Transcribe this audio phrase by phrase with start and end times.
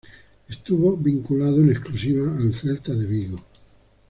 [0.49, 3.37] Estuvo vinculado en exclusiva al Celta de Vigo.